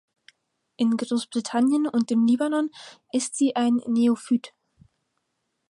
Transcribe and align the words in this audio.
In 0.77 0.97
Großbritannien 0.97 1.85
und 1.85 2.09
im 2.09 2.25
Libanon 2.25 2.71
ist 3.11 3.35
sie 3.37 3.55
ein 3.55 3.75
Neophyt. 3.85 4.51